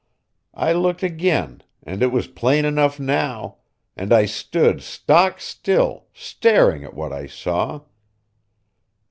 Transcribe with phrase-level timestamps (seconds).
[0.55, 3.57] I looked again, and it was plain enough now;
[3.95, 7.81] and I stood stock still, staring at what I saw.